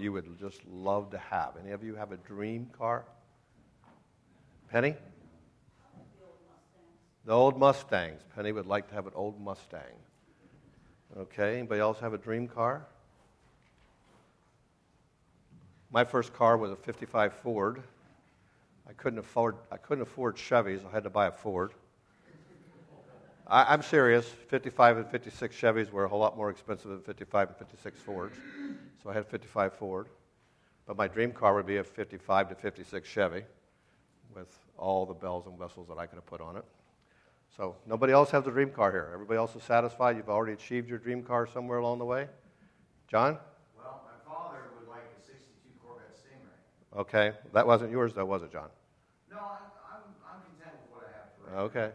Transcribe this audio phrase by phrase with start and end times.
[0.00, 1.54] you would just love to have?
[1.62, 3.04] Any of you have a dream car?
[4.70, 4.94] Penny?
[7.24, 8.22] The old Mustangs.
[8.34, 9.80] Penny would like to have an old Mustang.
[11.16, 12.86] Okay, anybody else have a dream car?
[15.90, 17.82] My first car was a 55 Ford.
[18.88, 20.86] I couldn't afford, I couldn't afford Chevys.
[20.86, 21.72] I had to buy a Ford.
[23.50, 24.26] I, am serious.
[24.26, 28.36] 55 and 56 Chevys were a whole lot more expensive than 55 and 56 Fords.
[29.02, 30.08] So I had a 55 Ford.
[30.86, 33.42] But my dream car would be a 55 to 56 Chevy
[34.34, 36.64] with all the bells and whistles that I could have put on it.
[37.56, 39.10] So nobody else has a dream car here.
[39.12, 40.16] Everybody else is satisfied.
[40.16, 42.28] You've already achieved your dream car somewhere along the way.
[43.08, 43.36] John?
[43.76, 45.46] Well, my father would like a 62
[45.84, 47.00] Corvette Stingray.
[47.00, 47.32] Okay.
[47.52, 48.68] That wasn't yours, though, was it, John?
[49.28, 49.42] No, I'm,
[49.92, 51.64] I'm, I'm content with what I have.
[51.64, 51.90] Okay.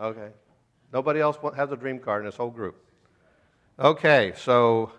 [0.00, 0.30] Okay.
[0.92, 2.76] Nobody else has a dream car in this whole group.
[3.78, 4.92] Okay, so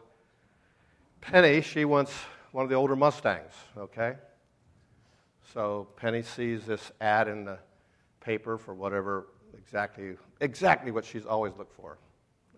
[1.22, 2.12] Penny, she wants
[2.52, 4.16] one of the older Mustangs, okay?
[5.54, 7.60] So Penny sees this ad in the
[8.20, 12.00] paper for whatever exactly exactly what she's always looked for.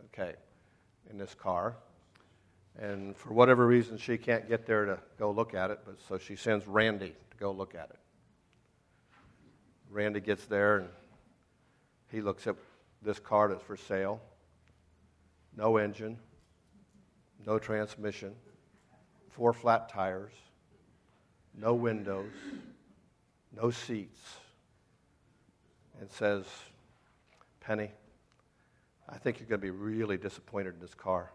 [0.05, 0.35] Okay,
[1.09, 1.75] in this car.
[2.79, 6.17] And for whatever reason she can't get there to go look at it, but so
[6.17, 7.99] she sends Randy to go look at it.
[9.89, 10.89] Randy gets there and
[12.11, 12.55] he looks at
[13.01, 14.21] this car that's for sale.
[15.55, 16.17] No engine,
[17.45, 18.33] no transmission,
[19.29, 20.33] four flat tires,
[21.57, 22.31] no windows,
[23.55, 24.21] no seats,
[25.99, 26.45] and says,
[27.61, 27.91] Penny,
[29.07, 31.31] I think you're going to be really disappointed in this car.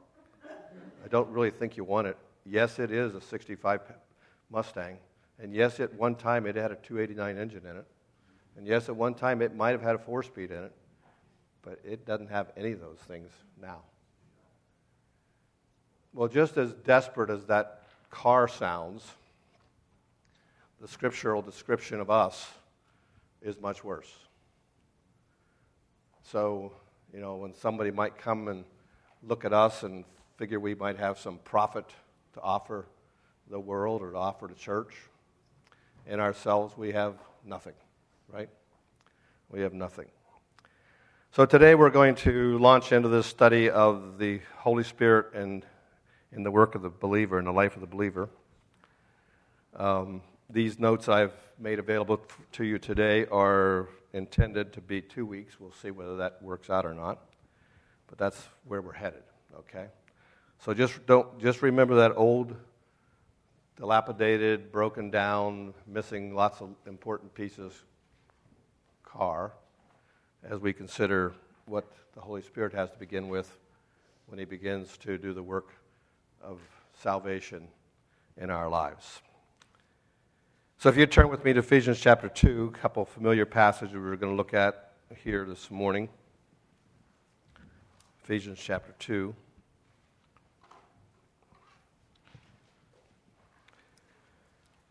[1.05, 2.17] I don't really think you want it.
[2.45, 3.81] Yes, it is a 65
[4.51, 4.99] Mustang.
[5.39, 7.87] And yes, at one time it had a 289 engine in it.
[8.57, 10.73] And yes, at one time it might have had a four speed in it.
[11.63, 13.83] But it doesn't have any of those things now.
[16.13, 19.07] Well, just as desperate as that car sounds,
[20.81, 22.51] the scriptural description of us
[23.43, 24.13] is much worse.
[26.23, 26.73] So,
[27.13, 28.65] you know, when somebody might come and
[29.23, 30.05] look at us and
[30.37, 31.85] figure we might have some profit
[32.35, 32.87] to offer
[33.51, 34.95] the world or to offer the church,
[36.07, 37.75] in ourselves we have nothing,
[38.33, 38.49] right?
[39.51, 40.07] We have nothing.
[41.33, 45.65] So today we're going to launch into this study of the Holy Spirit and
[46.33, 48.29] in the work of the believer, in the life of the believer.
[49.77, 52.21] Um, these notes I've made available
[52.53, 55.59] to you today are intended to be two weeks.
[55.59, 57.19] We'll see whether that works out or not.
[58.07, 59.23] But that's where we're headed,
[59.57, 59.87] okay?
[60.65, 62.55] So just don't just remember that old
[63.77, 67.73] dilapidated, broken down, missing lots of important pieces
[69.13, 69.53] car
[70.49, 71.33] as we consider
[71.67, 73.59] what the Holy Spirit has to begin with
[74.27, 75.69] when He begins to do the work
[76.43, 76.59] of
[77.03, 77.69] salvation
[78.37, 79.21] in our lives.
[80.79, 84.17] So, if you turn with me to Ephesians chapter 2, a couple familiar passages we're
[84.17, 86.09] going to look at here this morning.
[88.25, 89.35] Ephesians chapter 2.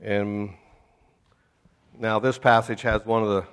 [0.02, 0.54] And
[1.98, 3.46] now, this passage has one of the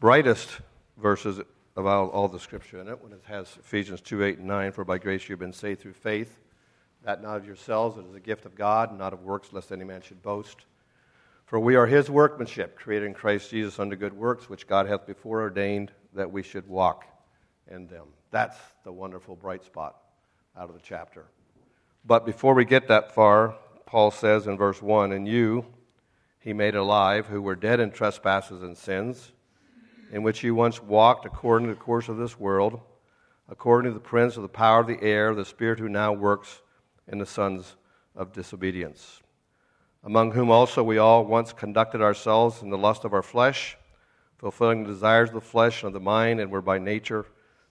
[0.00, 0.60] brightest
[0.96, 1.40] verses
[1.76, 4.72] of all, all, the scripture in it when it has Ephesians 2 8 and 9.
[4.72, 6.38] For by grace you've been saved through faith,
[7.04, 9.84] that not of yourselves, it is a gift of God, not of works, lest any
[9.84, 10.64] man should boast.
[11.44, 15.06] For we are his workmanship, created in Christ Jesus unto good works, which God hath
[15.06, 17.04] before ordained that we should walk
[17.70, 18.06] in them.
[18.30, 19.96] That's the wonderful bright spot
[20.58, 21.24] out of the chapter.
[22.04, 25.66] But before we get that far, Paul says in verse 1 And you
[26.40, 29.32] he made alive, who were dead in trespasses and sins
[30.10, 32.80] in which you once walked according to the course of this world,
[33.48, 36.62] according to the prince of the power of the air, the spirit who now works
[37.08, 37.76] in the sons
[38.14, 39.20] of disobedience,
[40.04, 43.76] among whom also we all once conducted ourselves in the lust of our flesh,
[44.38, 47.26] fulfilling the desires of the flesh and of the mind, and were by nature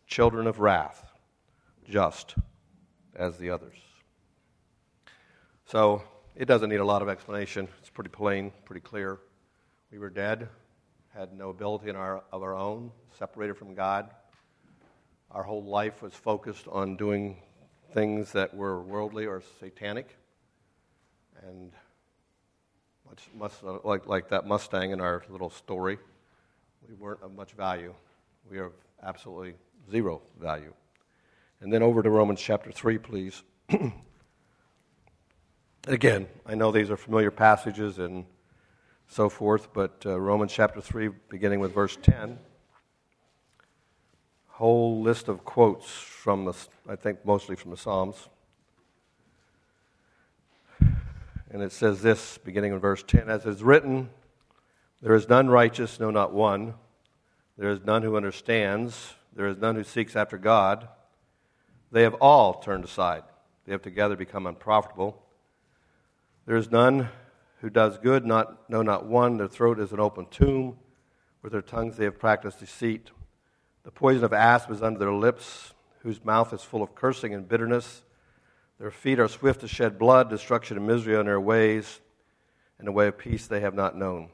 [0.07, 1.11] children of wrath,
[1.89, 2.35] just
[3.15, 3.77] as the others.
[5.65, 6.03] So
[6.35, 7.67] it doesn't need a lot of explanation.
[7.79, 9.19] It's pretty plain, pretty clear.
[9.91, 10.49] We were dead
[11.15, 14.09] had no ability our, of our own, separated from God.
[15.31, 17.37] Our whole life was focused on doing
[17.93, 20.17] things that were worldly or satanic.
[21.47, 21.71] And
[23.07, 23.53] much, much
[23.85, 25.97] like, like that Mustang in our little story,
[26.87, 27.93] we weren't of much value.
[28.51, 29.53] We are absolutely
[29.89, 30.73] zero value.
[31.61, 33.41] And then over to Romans chapter 3, please.
[35.87, 38.25] Again, I know these are familiar passages and
[39.07, 39.73] so forth.
[39.73, 42.39] But uh, Romans chapter 3, beginning with verse 10,
[44.47, 46.53] whole list of quotes from the,
[46.89, 48.29] I think mostly from the Psalms.
[50.79, 54.09] And it says this, beginning in verse 10 As is written,
[55.01, 56.73] there is none righteous, no, not one.
[57.57, 59.13] There is none who understands.
[59.35, 60.87] There is none who seeks after God.
[61.91, 63.23] They have all turned aside.
[63.65, 65.21] They have together become unprofitable.
[66.45, 67.09] There is none
[67.65, 69.37] who does good, not, no, not one.
[69.37, 70.77] Their throat is an open tomb.
[71.41, 73.09] With their tongues they have practiced deceit.
[73.83, 77.49] The poison of asp is under their lips, whose mouth is full of cursing and
[77.49, 78.03] bitterness.
[78.77, 82.01] Their feet are swift to shed blood, destruction and misery on their ways,
[82.77, 84.29] and the way of peace they have not known.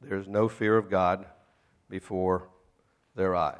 [0.00, 1.26] There is no fear of God
[1.88, 2.48] before
[3.14, 3.58] their eyes.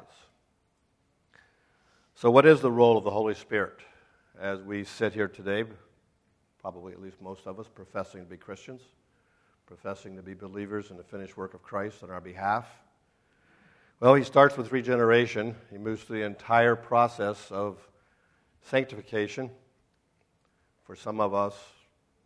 [2.15, 3.79] So, what is the role of the Holy Spirit
[4.37, 5.63] as we sit here today?
[6.61, 8.81] Probably at least most of us professing to be Christians,
[9.65, 12.67] professing to be believers in the finished work of Christ on our behalf.
[13.99, 15.55] Well, he starts with regeneration.
[15.71, 17.77] He moves through the entire process of
[18.61, 19.49] sanctification.
[20.83, 21.55] For some of us,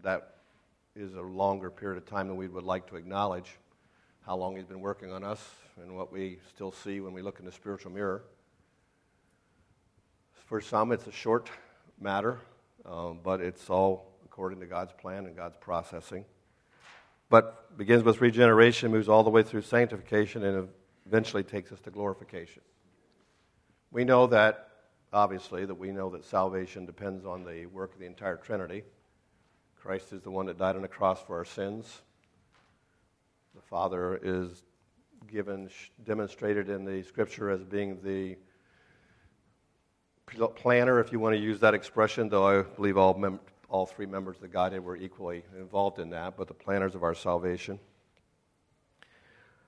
[0.04, 0.36] that
[0.96, 3.58] is a longer period of time than we would like to acknowledge
[4.26, 5.42] how long He's been working on us
[5.82, 8.24] and what we still see when we look in the spiritual mirror.
[10.46, 11.50] For some, it's a short
[12.00, 12.40] matter,
[12.86, 16.26] um, but it's all according to God's plan and God's processing.
[17.30, 20.68] But begins with regeneration, moves all the way through sanctification, and
[21.06, 22.62] eventually takes us to glorification.
[23.92, 24.68] We know that,
[25.14, 28.84] obviously, that we know that salvation depends on the work of the entire Trinity.
[29.78, 32.02] Christ is the one that died on the cross for our sins.
[33.56, 34.64] The Father is
[35.32, 35.70] given,
[36.04, 38.36] demonstrated in the Scripture as being the
[40.56, 43.40] planner, if you want to use that expression, though I believe all, mem-
[43.70, 47.04] all three members of the Godhead were equally involved in that, but the planners of
[47.04, 47.80] our salvation.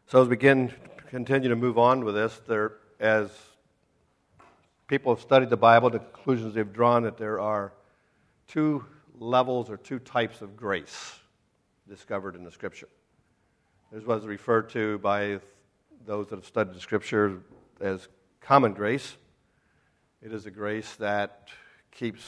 [0.08, 0.72] So as we begin,
[1.10, 3.30] continue to move on with this, there, as
[4.88, 7.74] people have studied the Bible, the conclusions they've drawn that there are
[8.48, 8.86] two
[9.20, 11.20] levels or two types of grace
[11.90, 12.88] discovered in the Scripture.
[13.92, 15.40] There's what is referred to by
[16.06, 17.40] those that have studied the Scripture
[17.82, 18.08] as
[18.42, 19.18] common grace.
[20.22, 21.50] It is a grace that
[21.92, 22.24] keeps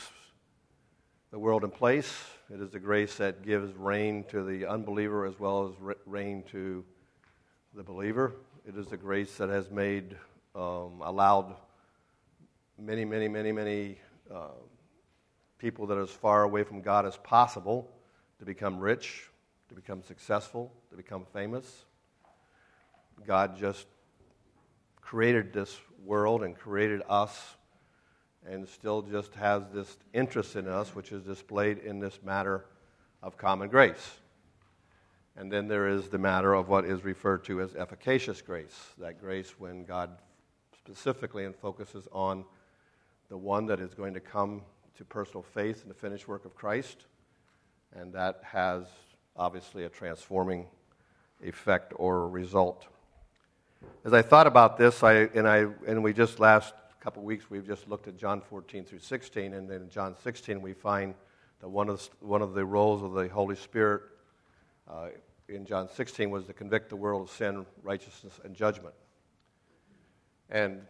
[1.32, 2.12] the world in place.
[2.52, 6.84] It is the grace that gives rain to the unbeliever as well as rain to
[7.76, 8.34] the believer.
[8.68, 10.16] It is the grace that has made,
[10.56, 11.56] um, allowed
[12.80, 14.00] many, many, many, many
[14.34, 14.48] uh,
[15.60, 17.92] people that are as far away from God as possible
[18.40, 19.30] to become rich,
[19.70, 21.86] to become successful, to become famous.
[23.28, 23.86] God just
[25.00, 27.56] created this world and created us
[28.48, 32.66] and still just has this interest in us, which is displayed in this matter
[33.22, 34.20] of common grace.
[35.36, 39.22] And then there is the matter of what is referred to as efficacious grace that
[39.22, 40.10] grace when God
[40.78, 42.44] specifically and focuses on
[43.30, 44.62] the one that is going to come
[44.98, 47.06] to personal faith in the finished work of Christ.
[47.96, 48.86] And that has
[49.36, 50.66] obviously a transforming
[51.42, 52.88] effect or result.
[54.04, 57.66] As I thought about this, I, and, I, and we just last couple weeks we've
[57.66, 61.14] just looked at John 14 through 16, and then in John 16 we find
[61.62, 64.02] that one of the, one of the roles of the Holy Spirit
[64.90, 65.08] uh,
[65.48, 68.94] in John 16 was to convict the world of sin, righteousness, and judgment.
[70.50, 70.82] And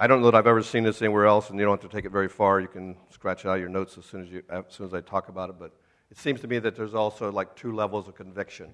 [0.00, 1.94] I don't know that I've ever seen this anywhere else, and you don't have to
[1.94, 2.60] take it very far.
[2.60, 5.02] You can scratch it out your notes as soon as, you, as soon as I
[5.02, 5.56] talk about it.
[5.58, 5.72] But
[6.10, 8.68] it seems to me that there's also like two levels of conviction.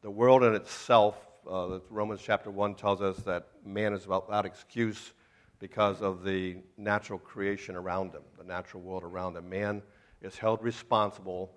[0.00, 1.16] The world in itself,
[1.50, 5.12] uh, Romans chapter 1 tells us that man is without excuse
[5.58, 9.48] because of the natural creation around him, the natural world around him.
[9.48, 9.82] Man
[10.22, 11.52] is held responsible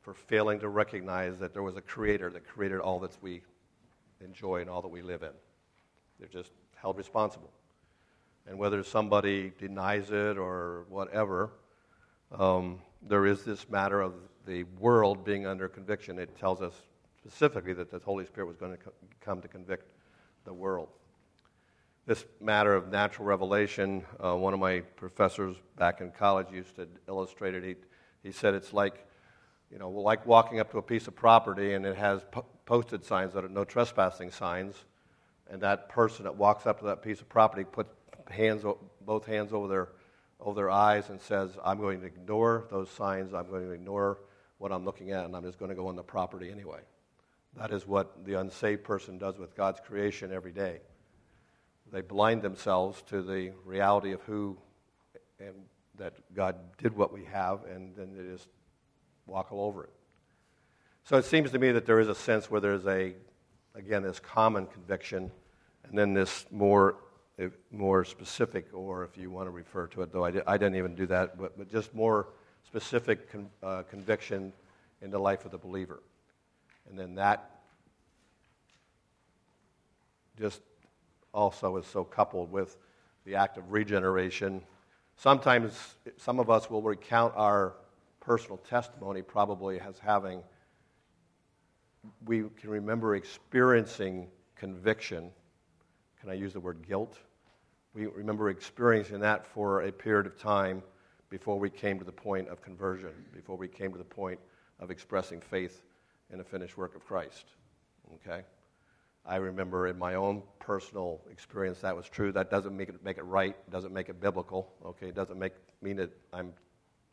[0.00, 3.42] for failing to recognize that there was a creator that created all that we
[4.20, 5.32] enjoy and all that we live in.
[6.18, 7.50] They're just held responsible.
[8.46, 11.50] And whether somebody denies it or whatever,
[12.36, 14.14] um, there is this matter of
[14.46, 16.18] the world being under conviction.
[16.18, 16.74] It tells us
[17.18, 19.92] specifically that the Holy Spirit was going to co- come to convict
[20.44, 20.88] the world.
[22.10, 26.88] This matter of natural revelation, uh, one of my professors back in college used to
[27.06, 27.62] illustrate it.
[27.62, 27.76] He,
[28.24, 29.06] he said it's like,
[29.70, 33.04] you know, like walking up to a piece of property and it has po- posted
[33.04, 34.74] signs that are no trespassing signs,
[35.52, 37.94] and that person that walks up to that piece of property puts
[38.28, 38.64] hands,
[39.02, 39.88] both hands over their
[40.40, 44.18] over their eyes and says, I'm going to ignore those signs, I'm going to ignore
[44.58, 46.80] what I'm looking at, and I'm just going to go on the property anyway.
[47.56, 50.80] That is what the unsaved person does with God's creation every day.
[51.92, 54.56] They blind themselves to the reality of who
[55.38, 55.54] and
[55.98, 58.48] that God did what we have, and then they just
[59.26, 59.90] walk all over it.
[61.04, 63.14] So it seems to me that there is a sense where there's a,
[63.74, 65.30] again, this common conviction,
[65.84, 66.96] and then this more
[67.70, 70.94] more specific, or if you want to refer to it, though I, I didn't even
[70.94, 72.28] do that, but, but just more
[72.66, 74.52] specific con, uh, conviction
[75.00, 76.02] in the life of the believer.
[76.88, 77.62] And then that
[80.38, 80.60] just
[81.32, 82.76] also is so coupled with
[83.24, 84.62] the act of regeneration.
[85.16, 87.74] Sometimes some of us will recount our
[88.20, 90.42] personal testimony probably as having,
[92.26, 95.30] we can remember experiencing conviction.
[96.20, 97.18] Can I use the word guilt?
[97.94, 100.82] We remember experiencing that for a period of time
[101.28, 104.38] before we came to the point of conversion, before we came to the point
[104.78, 105.82] of expressing faith
[106.30, 107.46] in the finished work of Christ.
[108.14, 108.42] Okay?
[109.26, 112.32] I remember in my own personal experience that was true.
[112.32, 114.72] That doesn't make it, make it right, doesn't make it biblical.
[114.84, 116.52] Okay, it doesn't make, mean that I'm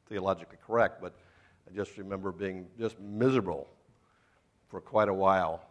[0.08, 1.14] theologically correct, but
[1.70, 3.68] I just remember being just miserable
[4.70, 5.62] for quite a while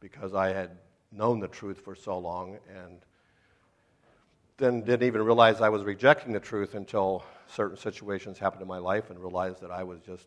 [0.00, 0.70] because I had
[1.12, 3.00] known the truth for so long and
[4.56, 8.78] then didn't even realize I was rejecting the truth until certain situations happened in my
[8.78, 10.26] life and realized that I was just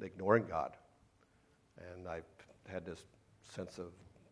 [0.00, 0.72] ignoring God.
[1.92, 2.20] And I
[2.70, 3.00] had this
[3.48, 3.86] sense of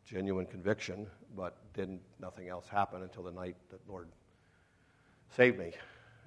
[0.04, 1.06] genuine conviction,
[1.36, 4.08] but didn't nothing else happen until the night that Lord
[5.34, 5.72] saved me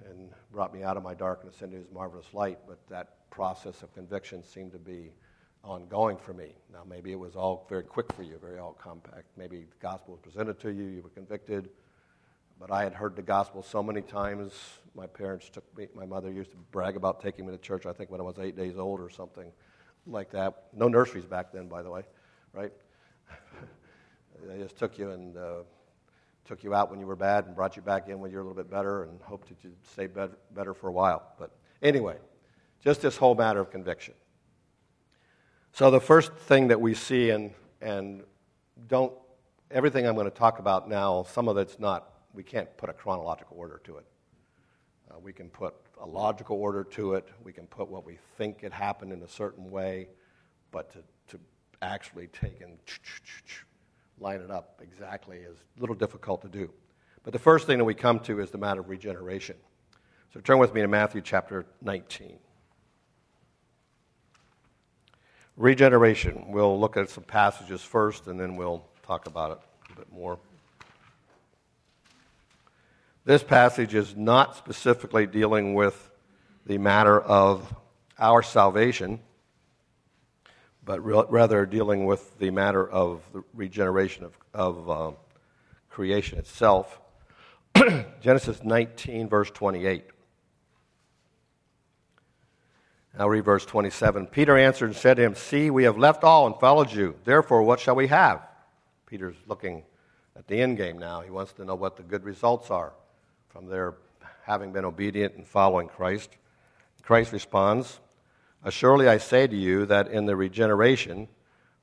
[0.08, 2.58] and brought me out of my darkness into his marvelous light.
[2.66, 5.12] But that process of conviction seemed to be
[5.64, 6.54] ongoing for me.
[6.72, 9.26] Now, maybe it was all very quick for you, very all compact.
[9.36, 11.70] Maybe the gospel was presented to you, you were convicted.
[12.60, 14.52] But I had heard the gospel so many times.
[14.94, 17.92] My parents took me, my mother used to brag about taking me to church, I
[17.92, 19.52] think when I was eight days old or something
[20.06, 20.64] like that.
[20.72, 22.02] No nurseries back then, by the way,
[22.52, 22.72] right?
[24.46, 25.62] They just took you and uh,
[26.44, 28.42] took you out when you were bad and brought you back in when you were
[28.42, 31.22] a little bit better and hoped that you'd stay better for a while.
[31.38, 31.50] But
[31.82, 32.16] anyway,
[32.82, 34.14] just this whole matter of conviction.
[35.72, 38.22] So the first thing that we see, and, and
[38.88, 39.12] don't,
[39.70, 42.92] everything I'm going to talk about now, some of it's not, we can't put a
[42.92, 44.06] chronological order to it.
[45.10, 47.28] Uh, we can put a logical order to it.
[47.44, 50.08] We can put what we think it happened in a certain way,
[50.70, 51.40] but to, to
[51.82, 52.78] actually take and
[54.20, 56.70] line it up exactly is a little difficult to do.
[57.22, 59.56] But the first thing that we come to is the matter of regeneration.
[60.34, 62.38] So turn with me to Matthew chapter 19.
[65.56, 66.52] Regeneration.
[66.52, 69.58] We'll look at some passages first, and then we'll talk about it
[69.92, 70.38] a bit more.
[73.24, 76.10] This passage is not specifically dealing with
[76.64, 77.74] the matter of
[78.18, 79.20] our salvation,
[80.88, 85.10] but re- rather dealing with the matter of the regeneration of, of uh,
[85.90, 86.98] creation itself.
[88.22, 90.04] Genesis 19, verse 28.
[93.18, 94.28] I'll read verse 27.
[94.28, 97.16] Peter answered and said to him, See, we have left all and followed you.
[97.22, 98.48] Therefore, what shall we have?
[99.04, 99.82] Peter's looking
[100.36, 101.20] at the end game now.
[101.20, 102.94] He wants to know what the good results are
[103.50, 103.96] from their
[104.44, 106.30] having been obedient and following Christ.
[107.02, 108.00] Christ responds,
[108.64, 111.28] Assuredly I say to you that in the regeneration,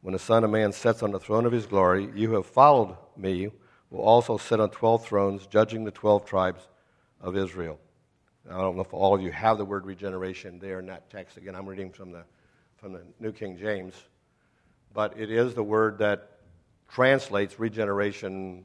[0.01, 2.45] when the Son of Man sits on the throne of his glory, you who have
[2.45, 3.49] followed me
[3.89, 6.67] will also sit on 12 thrones, judging the 12 tribes
[7.21, 7.79] of Israel.
[8.47, 11.09] Now, I don't know if all of you have the word regeneration there in that
[11.09, 11.37] text.
[11.37, 12.23] Again, I'm reading from the,
[12.77, 13.95] from the New King James.
[14.93, 16.31] But it is the word that
[16.89, 18.63] translates regeneration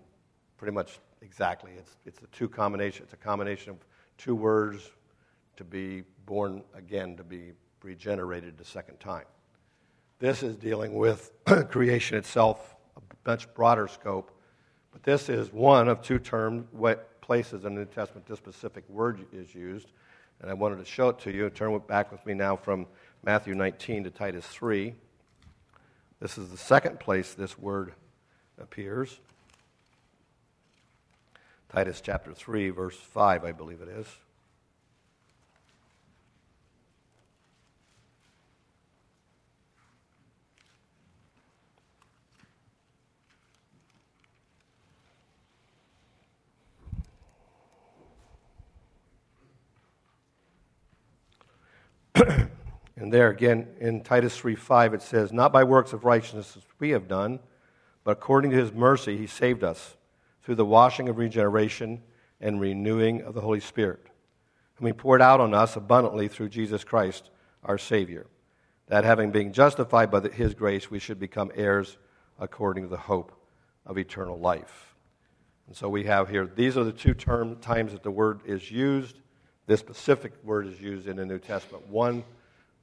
[0.59, 1.73] pretty much exactly.
[1.79, 3.05] It's, it's a two combination.
[3.05, 3.79] It's a combination of
[4.19, 4.91] two words
[5.57, 9.25] to be born again, to be regenerated a second time.
[10.19, 11.33] This is dealing with
[11.71, 14.31] creation itself, a much broader scope.
[14.93, 18.89] But this is one of two terms, what places in the New Testament this specific
[18.89, 19.93] word is used.
[20.41, 21.49] And I wanted to show it to you.
[21.51, 22.87] Turn back with me now from
[23.23, 24.95] Matthew 19 to Titus 3.
[26.21, 27.93] This is the second place this word
[28.61, 29.21] appears.
[31.71, 34.07] Titus chapter 3, verse 5, I believe it is.
[52.97, 57.09] And there again in Titus 3:5 it says, "Not by works of righteousness we have
[57.09, 57.41] done,
[58.05, 59.97] but according to his mercy he saved us
[60.43, 62.03] through the washing of regeneration
[62.41, 64.07] and renewing of the Holy Spirit,
[64.75, 67.31] whom he poured out on us abundantly through Jesus Christ,
[67.63, 68.27] our Savior,
[68.87, 71.99] that having been justified by his grace, we should become heirs
[72.39, 73.33] according to the hope
[73.85, 74.95] of eternal life.
[75.67, 78.71] And so we have here, these are the two term, times that the word is
[78.71, 79.21] used.
[79.71, 81.87] This specific word is used in the New Testament.
[81.87, 82.25] One,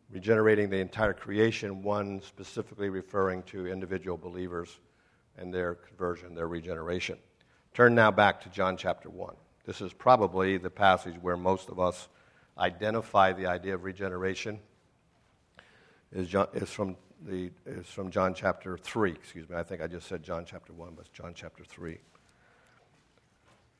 [0.09, 4.79] regenerating the entire creation, one specifically referring to individual believers
[5.37, 7.17] and their conversion, their regeneration.
[7.73, 9.35] Turn now back to John chapter 1.
[9.65, 12.07] This is probably the passage where most of us
[12.57, 14.57] identify the idea of regeneration.
[16.13, 19.11] is, is, from the, is from John chapter 3.
[19.11, 21.97] Excuse me, I think I just said John chapter 1, but it's John chapter 3.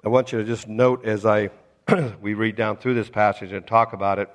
[0.04, 1.52] I want you to just note as I
[2.22, 4.30] we read down through this passage and talk about it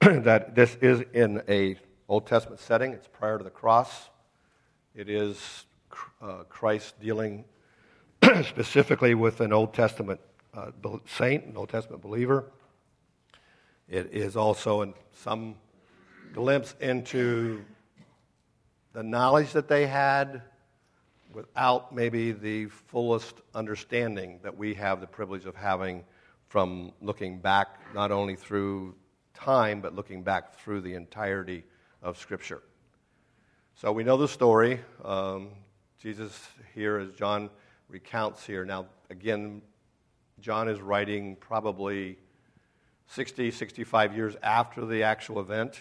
[0.00, 1.76] that this is in a
[2.08, 2.92] Old Testament setting.
[2.92, 4.10] It's prior to the cross.
[4.94, 5.64] It is
[6.20, 7.44] uh, Christ dealing
[8.44, 10.20] specifically with an Old Testament
[10.54, 10.70] uh,
[11.06, 12.44] saint, an Old Testament believer.
[13.88, 15.56] It is also in some
[16.32, 17.64] glimpse into
[18.92, 20.42] the knowledge that they had
[21.32, 26.04] without maybe the fullest understanding that we have the privilege of having
[26.52, 28.94] from looking back not only through
[29.32, 31.64] time, but looking back through the entirety
[32.02, 32.62] of Scripture.
[33.74, 34.78] So we know the story.
[35.02, 35.48] Um,
[35.98, 37.48] Jesus here, as John
[37.88, 38.66] recounts here.
[38.66, 39.62] Now, again,
[40.40, 42.18] John is writing probably
[43.06, 45.80] 60, 65 years after the actual event.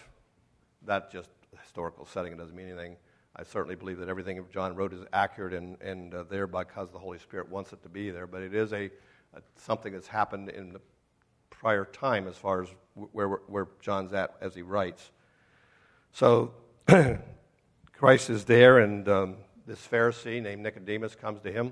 [0.86, 2.96] That just historical setting, it doesn't mean anything.
[3.36, 7.00] I certainly believe that everything John wrote is accurate and, and uh, there because the
[7.00, 8.26] Holy Spirit wants it to be there.
[8.26, 8.90] But it is a
[9.56, 10.82] something that's happened in the
[11.50, 15.12] prior time as far as where, where John's at as he writes.
[16.12, 16.54] So
[17.94, 19.36] Christ is there, and um,
[19.66, 21.72] this Pharisee named Nicodemus comes to him.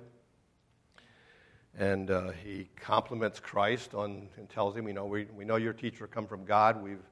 [1.77, 5.73] And uh, he compliments Christ on, and tells him, you know, we, we know your
[5.73, 6.81] teacher come from God.
[6.81, 7.03] We've,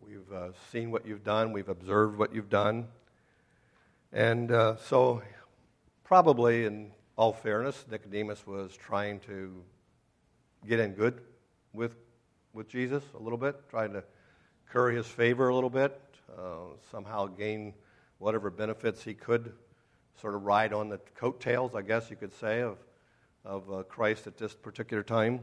[0.00, 1.52] we've uh, seen what you've done.
[1.52, 2.86] We've observed what you've done.
[4.12, 5.22] And uh, so,
[6.04, 9.52] probably in all fairness, Nicodemus was trying to
[10.68, 11.20] get in good
[11.72, 11.96] with,
[12.52, 14.04] with Jesus a little bit, trying to
[14.70, 16.00] curry his favor a little bit,
[16.38, 16.58] uh,
[16.92, 17.74] somehow gain
[18.18, 19.52] whatever benefits he could,
[20.20, 22.78] sort of ride on the coattails, I guess you could say, of,
[23.44, 25.40] of uh, Christ at this particular time.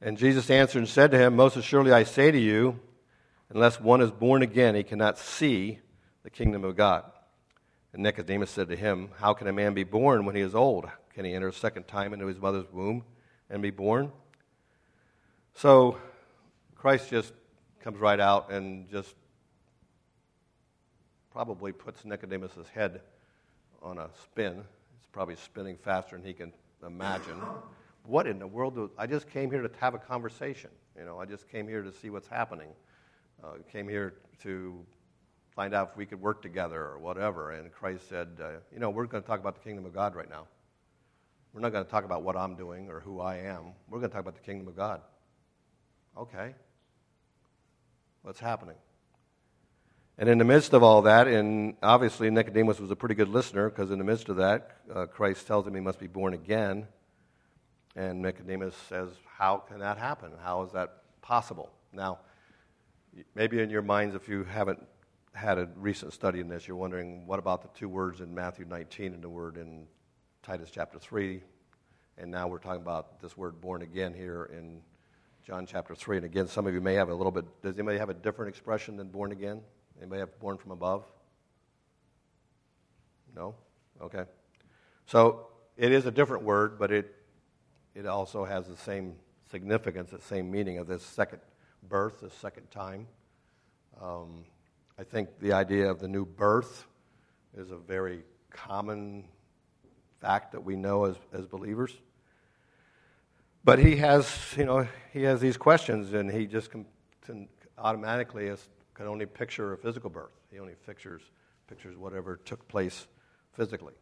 [0.00, 2.78] And Jesus answered and said to him, Most assuredly I say to you,
[3.50, 5.80] unless one is born again, he cannot see
[6.22, 7.02] the kingdom of God.
[7.98, 10.88] Nicodemus said to him, How can a man be born when he is old?
[11.14, 13.02] Can he enter a second time into his mother's womb
[13.50, 14.12] and be born?
[15.54, 15.98] So
[16.76, 17.32] Christ just
[17.82, 19.16] comes right out and just
[21.32, 23.00] probably puts Nicodemus' head
[23.82, 24.62] on a spin.
[24.98, 26.52] It's probably spinning faster than he can
[26.86, 27.42] imagine.
[28.04, 28.76] What in the world?
[28.76, 30.70] Do, I just came here to have a conversation.
[30.96, 32.68] You know, I just came here to see what's happening.
[33.42, 34.86] Uh, came here to
[35.58, 37.50] find out if we could work together or whatever.
[37.50, 40.14] And Christ said, uh, You know, we're going to talk about the kingdom of God
[40.14, 40.46] right now.
[41.52, 43.72] We're not going to talk about what I'm doing or who I am.
[43.90, 45.00] We're going to talk about the kingdom of God.
[46.16, 46.54] Okay.
[48.22, 48.76] What's happening?
[50.16, 53.68] And in the midst of all that, and obviously Nicodemus was a pretty good listener
[53.68, 56.86] because in the midst of that, uh, Christ tells him he must be born again.
[57.96, 60.30] And Nicodemus says, How can that happen?
[60.40, 61.72] How is that possible?
[61.92, 62.20] Now,
[63.34, 64.86] maybe in your minds, if you haven't
[65.38, 68.64] had a recent study in this, you're wondering what about the two words in Matthew
[68.64, 69.86] 19 and the word in
[70.42, 71.40] Titus chapter 3?
[72.18, 74.80] And now we're talking about this word born again here in
[75.46, 76.16] John chapter 3.
[76.18, 78.48] And again, some of you may have a little bit, does anybody have a different
[78.48, 79.60] expression than born again?
[80.00, 81.04] Anybody have born from above?
[83.34, 83.54] No?
[84.02, 84.24] Okay.
[85.06, 85.46] So
[85.76, 87.14] it is a different word, but it,
[87.94, 89.14] it also has the same
[89.52, 91.38] significance, the same meaning of this second
[91.88, 93.06] birth, this second time.
[94.02, 94.44] Um,
[95.00, 96.84] I think the idea of the new birth
[97.56, 99.26] is a very common
[100.20, 101.96] fact that we know as, as believers.
[103.62, 106.86] But he has, you know, he has these questions, and he just com-
[107.78, 110.32] automatically is, can only picture a physical birth.
[110.50, 111.22] He only pictures
[111.68, 113.06] pictures whatever took place
[113.52, 113.94] physically,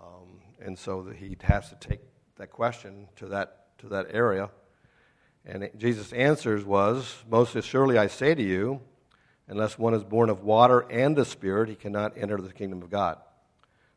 [0.00, 2.00] um, and so he has to take
[2.36, 4.50] that question to that to that area.
[5.44, 8.80] And it, Jesus' answers was, "Most assuredly I say to you."
[9.48, 12.90] Unless one is born of water and the Spirit, he cannot enter the kingdom of
[12.90, 13.18] God.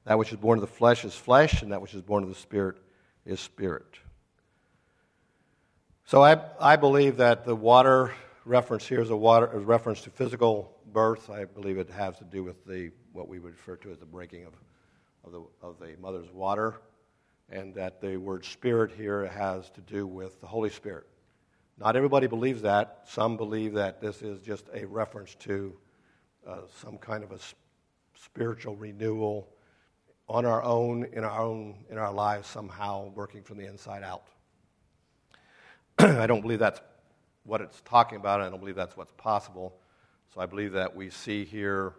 [0.05, 2.29] That which is born of the flesh is flesh, and that which is born of
[2.29, 2.77] the Spirit
[3.25, 3.99] is spirit.
[6.05, 8.13] So I, I believe that the water
[8.45, 11.29] reference here is a water a reference to physical birth.
[11.29, 14.05] I believe it has to do with the what we would refer to as the
[14.05, 14.53] breaking of,
[15.25, 16.81] of, the, of the mother's water,
[17.49, 21.07] and that the word spirit here has to do with the Holy Spirit.
[21.81, 22.99] Not everybody believes that.
[23.07, 25.75] Some believe that this is just a reference to
[26.45, 27.39] uh, some kind of a
[28.13, 29.49] spiritual renewal
[30.29, 34.21] on our own, in our own, in our lives somehow, working from the inside out.
[35.97, 36.81] I don't believe that's
[37.45, 38.41] what it's talking about.
[38.41, 39.75] I don't believe that's what's possible.
[40.35, 41.93] So I believe that we see here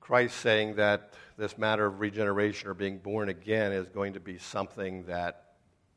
[0.00, 4.36] Christ saying that this matter of regeneration or being born again is going to be
[4.36, 5.49] something that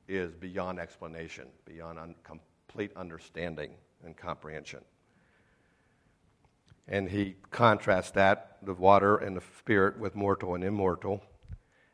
[0.08, 3.72] is beyond explanation, beyond un- complete understanding
[4.04, 4.82] and comprehension.
[6.88, 11.22] And he contrasts that, the water and the spirit, with mortal and immortal.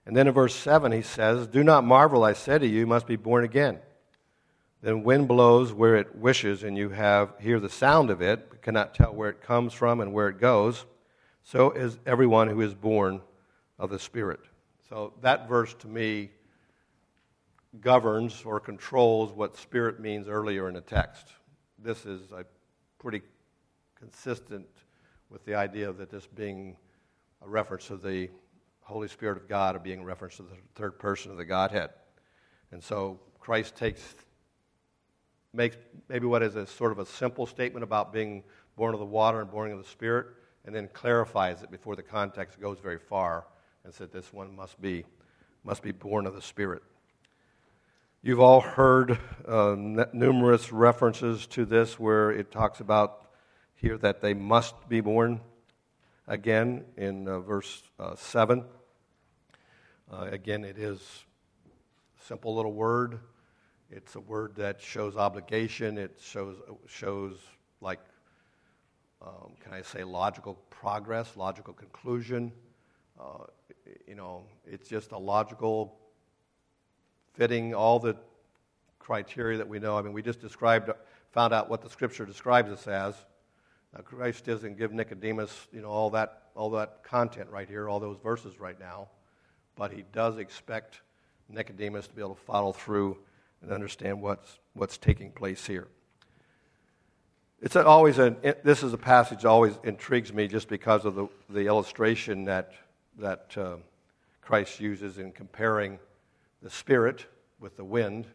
[0.06, 2.88] And then in verse 7, he says, Do not marvel, I said to you, you
[2.88, 3.80] must be born again.
[4.82, 8.62] Then wind blows where it wishes, and you have hear the sound of it, but
[8.62, 10.86] cannot tell where it comes from and where it goes.
[11.43, 13.22] So is everyone who is born
[13.78, 14.39] of the Spirit.
[14.88, 16.32] So that verse to me
[17.82, 21.27] governs or controls what Spirit means earlier in the text.
[21.77, 22.45] This is a
[22.97, 23.21] pretty
[23.95, 24.67] consistent
[25.29, 26.75] with the idea that this being
[27.41, 28.29] a reference to the
[28.82, 31.91] Holy Spirit of God or being a reference to the third person of the Godhead.
[32.71, 34.15] And so Christ takes
[35.53, 35.77] makes
[36.08, 38.43] maybe what is a sort of a simple statement about being
[38.75, 40.27] born of the water and born of the Spirit,
[40.65, 43.47] and then clarifies it before the context goes very far
[43.84, 45.05] and said this one must be
[45.63, 46.84] must be born of the Spirit.
[48.21, 49.77] You've all heard uh,
[50.12, 53.29] numerous references to this where it talks about
[53.75, 55.39] here that they must be born
[56.27, 58.65] again in uh, verse uh, 7.
[60.12, 60.99] Uh, again, it is
[62.19, 63.19] a simple little word.
[63.89, 65.97] It's a word that shows obligation.
[65.97, 67.38] It shows, shows
[67.79, 68.01] like,
[69.21, 72.51] um, can I say, logical progress, logical conclusion.
[73.17, 73.45] Uh,
[74.05, 75.95] you know, it's just a logical
[77.34, 78.15] fitting all the
[79.00, 79.98] criteria that we know.
[79.98, 80.89] I mean, we just described,
[81.32, 83.15] found out what the Scripture describes us as.
[83.94, 88.00] Now, Christ doesn't give Nicodemus, you know, all that, all that content right here, all
[88.00, 89.08] those verses right now,
[89.76, 91.02] but he does expect
[91.50, 93.18] Nicodemus to be able to follow through
[93.62, 95.88] and understand what's, what's taking place here.
[97.62, 101.28] It's always a, this is a passage that always intrigues me just because of the,
[101.50, 102.72] the illustration that,
[103.18, 103.78] that uh,
[104.42, 106.00] Christ uses in comparing
[106.62, 107.26] the Spirit
[107.60, 108.26] with the wind.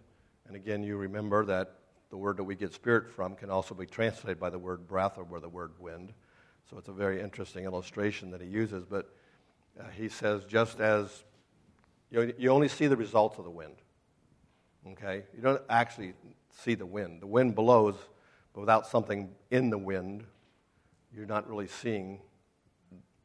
[0.47, 1.79] And again, you remember that
[2.11, 5.19] the word that we get spirit from can also be translated by the word breath
[5.19, 6.13] or by the word wind.
[6.71, 8.85] So it's a very interesting illustration that he uses.
[8.85, 9.11] But
[9.79, 11.25] uh, he says, just as
[12.11, 13.75] you, you only see the results of the wind.
[14.93, 15.25] Okay?
[15.35, 16.15] You don't actually
[16.63, 17.21] see the wind.
[17.21, 17.97] The wind blows,
[18.53, 20.25] but without something in the wind,
[21.13, 22.21] you're not really seeing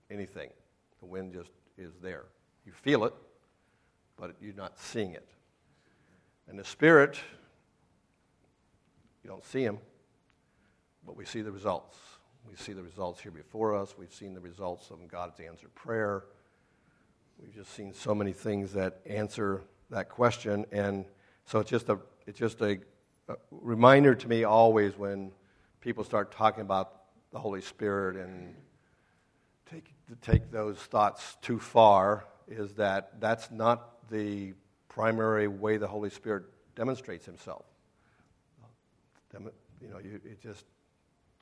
[0.09, 0.49] anything.
[0.99, 2.25] The wind just is there.
[2.65, 3.13] You feel it,
[4.19, 5.27] but you're not seeing it.
[6.47, 7.19] And the Spirit,
[9.23, 9.77] you don't see Him,
[11.05, 11.97] but we see the results.
[12.49, 13.95] We see the results here before us.
[13.97, 16.23] We've seen the results of God's answered prayer.
[17.41, 20.65] We've just seen so many things that answer that question.
[20.71, 21.05] And
[21.45, 22.79] so it's just a, it's just a,
[23.27, 25.31] a reminder to me always when
[25.81, 26.93] people start talking about
[27.31, 28.55] the Holy Spirit and
[29.69, 34.53] take, take those thoughts too far is that that's not the
[34.87, 36.43] primary way the Holy Spirit
[36.75, 37.65] demonstrates himself.
[39.81, 40.65] You know, you, it just,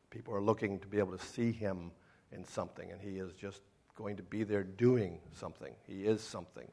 [0.10, 1.92] people are looking to be able to see him
[2.32, 3.62] in something, and he is just
[3.96, 5.74] going to be there doing something.
[5.88, 6.68] He is something.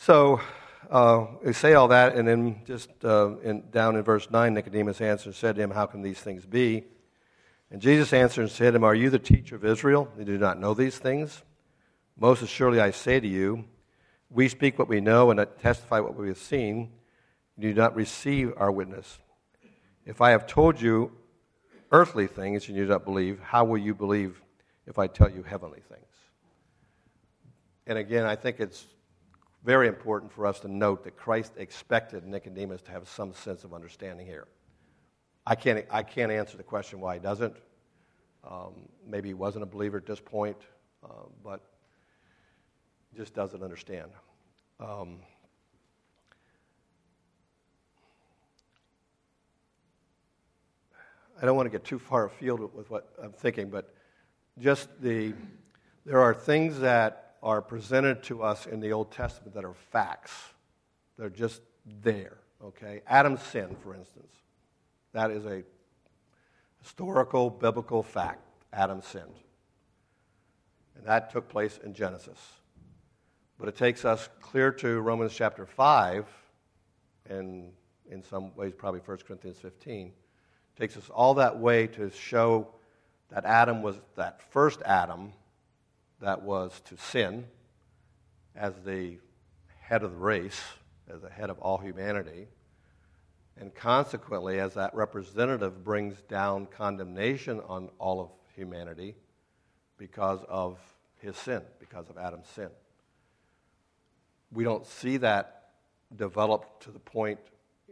[0.00, 0.40] So,
[0.90, 5.00] uh, we say all that, and then just uh, in, down in verse 9, Nicodemus
[5.00, 6.84] answered and said to him, How can these things be?
[7.70, 10.08] And Jesus answered and said to him, Are you the teacher of Israel?
[10.16, 11.42] They do not know these things?
[12.20, 13.64] Most assuredly I say to you,
[14.28, 16.90] we speak what we know and testify what we have seen.
[17.56, 19.18] You do not receive our witness.
[20.04, 21.12] If I have told you
[21.92, 24.42] earthly things and you do not believe, how will you believe
[24.86, 26.02] if I tell you heavenly things?
[27.86, 28.84] And again, I think it's
[29.64, 33.72] very important for us to note that Christ expected Nicodemus to have some sense of
[33.72, 34.48] understanding here.
[35.46, 37.56] I can't, I can't answer the question why he doesn't.
[38.48, 40.56] Um, maybe he wasn't a believer at this point,
[41.04, 41.62] uh, but
[43.18, 44.12] just doesn't understand.
[44.78, 45.16] Um,
[51.42, 53.92] I don't want to get too far afield with what I'm thinking, but
[54.60, 55.34] just the
[56.06, 60.32] there are things that are presented to us in the Old Testament that are facts.
[61.18, 61.60] They're just
[62.02, 63.02] there, okay?
[63.08, 64.32] Adam's sin, for instance.
[65.12, 65.64] That is a
[66.80, 68.44] historical, biblical fact.
[68.72, 69.40] Adam sinned.
[70.96, 72.38] And that took place in Genesis.
[73.58, 76.26] But it takes us clear to Romans chapter 5,
[77.28, 77.72] and
[78.08, 80.06] in some ways, probably 1 Corinthians 15.
[80.06, 80.12] It
[80.80, 82.68] takes us all that way to show
[83.30, 85.32] that Adam was that first Adam
[86.20, 87.46] that was to sin
[88.54, 89.18] as the
[89.80, 90.62] head of the race,
[91.12, 92.46] as the head of all humanity.
[93.60, 99.16] And consequently, as that representative brings down condemnation on all of humanity
[99.96, 100.78] because of
[101.16, 102.68] his sin, because of Adam's sin.
[104.52, 105.70] We don't see that
[106.14, 107.38] developed to the point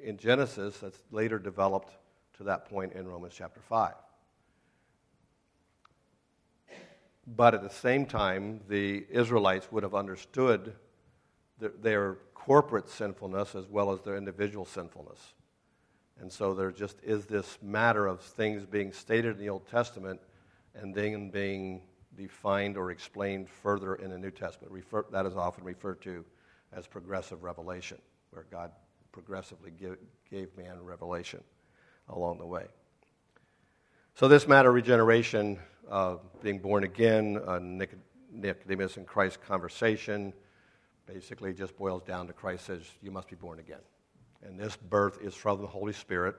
[0.02, 1.96] in Genesis that's later developed
[2.38, 3.94] to that point in Romans chapter 5.
[7.26, 10.74] but at the same time, the Israelites would have understood
[11.58, 15.34] their corporate sinfulness as well as their individual sinfulness.
[16.20, 20.20] And so there just is this matter of things being stated in the Old Testament
[20.74, 21.82] and then being
[22.16, 24.72] defined or explained further in the New Testament.
[24.72, 26.24] Refer, that is often referred to
[26.72, 27.98] as progressive revelation,
[28.30, 28.70] where God
[29.12, 29.96] progressively give,
[30.30, 31.42] gave man revelation
[32.08, 32.66] along the way.
[34.14, 35.58] So, this matter of regeneration,
[35.90, 37.58] uh, being born again, uh,
[38.32, 40.32] Nicodemus and Christ conversation,
[41.06, 43.80] basically just boils down to Christ says, You must be born again.
[44.42, 46.36] And this birth is from the Holy Spirit.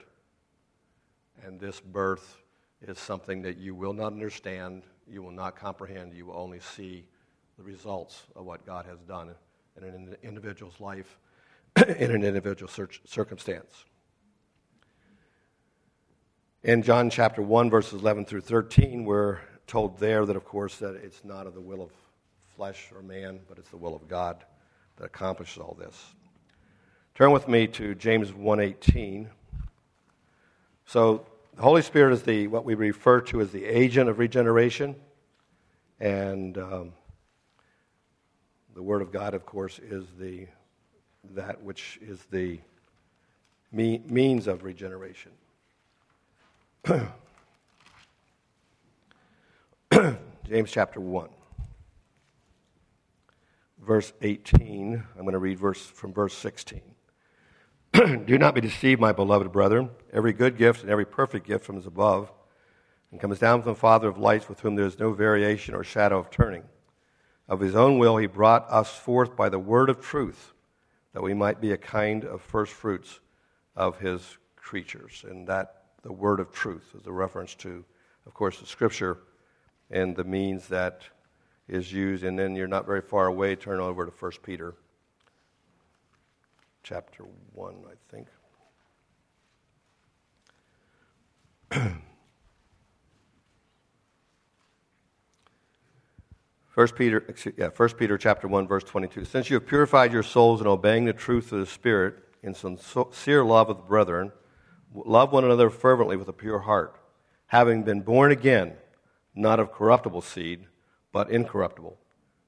[1.44, 2.38] And this birth
[2.82, 7.08] is something that you will not understand, you will not comprehend, you will only see
[7.58, 9.34] the results of what God has done
[9.84, 11.18] in an individual's life,
[11.88, 12.72] in an individual
[13.06, 13.86] circumstance.
[16.64, 20.96] In John chapter 1, verses 11 through 13, we're told there that, of course, that
[20.96, 21.92] it's not of the will of
[22.56, 24.44] flesh or man, but it's the will of God
[24.98, 25.96] that accomplishes all this.
[27.14, 29.30] Turn with me to James 1:18.
[30.86, 34.96] So the Holy Spirit is the what we refer to as the agent of regeneration,
[36.00, 36.94] and um,
[38.78, 40.46] the Word of God, of course, is the
[41.34, 42.60] that which is the
[43.72, 45.32] me, means of regeneration.
[50.48, 51.28] James chapter 1,
[53.84, 55.04] verse 18.
[55.16, 56.80] I'm going to read verse, from verse 16.
[57.94, 59.90] Do not be deceived, my beloved brethren.
[60.14, 62.32] Every good gift and every perfect gift from above
[63.12, 65.84] and comes down from the Father of lights, with whom there is no variation or
[65.84, 66.62] shadow of turning.
[67.50, 70.54] Of his own will, he brought us forth by the word of truth,
[71.14, 73.20] that we might be a kind of first fruits
[73.76, 75.24] of his creatures.
[75.28, 77.86] And that the word of truth is a reference to,
[78.26, 79.20] of course, the scripture
[79.90, 81.04] and the means that
[81.70, 82.24] is used.
[82.26, 84.76] And then you're not very far away, turn over to 1 Peter
[86.84, 88.28] chapter 1, I think.
[96.78, 97.26] First Peter,
[97.58, 99.26] yeah, First Peter chapter one, verse twenty-two.
[99.26, 103.44] Since you have purified your souls in obeying the truth of the Spirit in sincere
[103.44, 104.32] love of the brethren,
[104.94, 107.00] love one another fervently with a pure heart,
[107.48, 108.74] having been born again,
[109.34, 110.68] not of corruptible seed,
[111.12, 111.98] but incorruptible,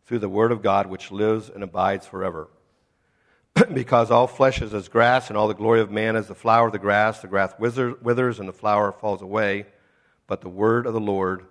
[0.05, 2.51] through the word of God which lives and abides forever.
[3.73, 6.67] because all flesh is as grass, and all the glory of man as the flower
[6.67, 7.19] of the grass.
[7.19, 9.65] The grass withers, and the flower falls away,
[10.27, 11.47] but the word of the Lord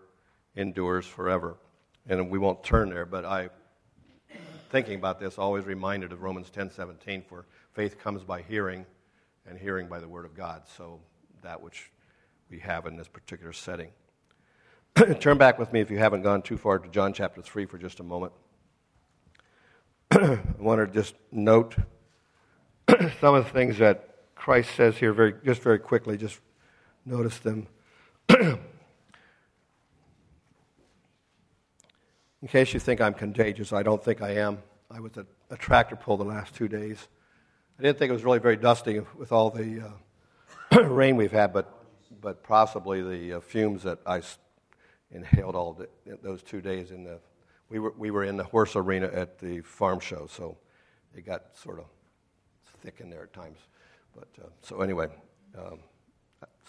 [0.55, 1.57] endures forever.
[2.09, 3.51] And we won't turn there, but I,
[4.71, 7.45] thinking about this, always reminded of Romans ten seventeen, for
[7.75, 8.87] faith comes by hearing,
[9.47, 10.63] and hearing by the word of God.
[10.77, 11.01] So
[11.43, 11.91] that which
[12.51, 13.91] we have in this particular setting.
[15.21, 17.79] Turn back with me if you haven't gone too far to John chapter 3 for
[17.79, 18.33] just a moment.
[20.11, 21.77] I want to just note
[23.21, 26.17] some of the things that Christ says here very, just very quickly.
[26.17, 26.41] Just
[27.05, 27.67] notice them.
[32.41, 34.59] In case you think I'm contagious, I don't think I am.
[34.91, 37.09] I was at a tractor pull the last two days.
[37.79, 39.93] I didn't think it was really very dusty with all the
[40.73, 41.85] uh, rain we've had, but,
[42.21, 44.23] but possibly the uh, fumes that I
[45.11, 45.89] inhaled all the,
[46.23, 47.19] those two days in the
[47.71, 50.57] we were, we were in the horse arena at the farm show, so
[51.15, 51.85] it got sort of
[52.83, 53.59] thick in there at times.
[54.15, 55.09] But uh, so anyway,
[55.57, 55.81] um,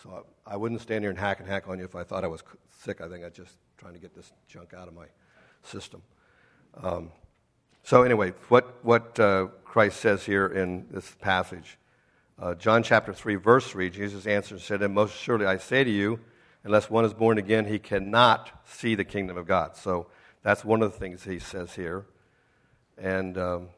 [0.04, 2.24] so I, I, wouldn't stand here and hack and hack on you if I thought
[2.24, 2.44] I was
[2.84, 3.02] sick.
[3.02, 5.06] I think I'm just trying to get this junk out of my
[5.64, 6.02] system.
[6.82, 7.12] Um,
[7.84, 11.78] so anyway, what what uh, Christ says here in this passage,
[12.40, 15.84] uh, John chapter three, verse three, Jesus answered and said, "And most surely I say
[15.84, 16.20] to you,
[16.64, 20.08] unless one is born again, he cannot see the kingdom of God." So
[20.44, 22.06] that's one of the things he says here.
[22.98, 23.70] And, um,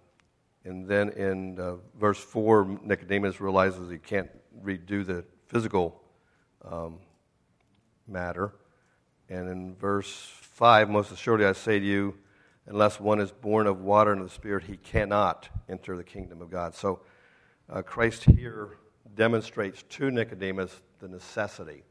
[0.63, 4.29] and then in uh, verse 4, Nicodemus realizes he can't
[4.63, 6.01] redo the physical
[6.63, 6.99] um,
[8.07, 8.53] matter.
[9.31, 12.15] And in verse 5, most assuredly I say to you,
[12.65, 16.41] unless one is born of water and of the Spirit, he cannot enter the kingdom
[16.41, 16.75] of God.
[16.75, 16.99] So
[17.69, 18.77] uh, Christ here
[19.15, 21.83] demonstrates to Nicodemus the necessity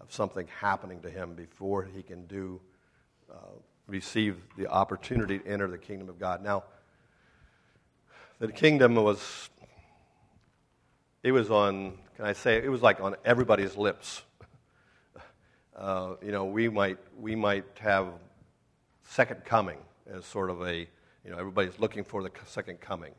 [0.00, 2.58] of something happening to him before he can do
[3.30, 3.36] uh,
[3.86, 6.42] receive the opportunity to enter the kingdom of God.
[6.42, 6.64] Now,
[8.38, 9.50] the kingdom was,
[11.22, 14.22] it was on, can I say, it was like on everybody's lips.
[15.76, 18.08] Uh, you know, we might, we might have
[19.02, 19.78] second coming
[20.12, 20.78] as sort of a,
[21.24, 23.12] you know, everybody's looking for the second coming.